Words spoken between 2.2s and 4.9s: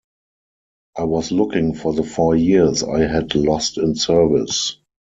years I had lost in service.